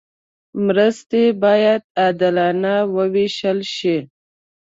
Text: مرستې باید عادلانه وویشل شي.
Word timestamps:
مرستې 0.65 1.23
باید 1.43 1.81
عادلانه 2.01 2.75
وویشل 2.97 3.59
شي. 3.75 3.97